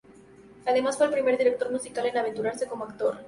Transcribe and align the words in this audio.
Además 0.65 0.97
fue 0.97 1.05
el 1.05 1.11
primer 1.11 1.37
director 1.37 1.71
musical 1.71 2.07
en 2.07 2.17
aventurarse 2.17 2.65
como 2.65 2.85
actor. 2.85 3.17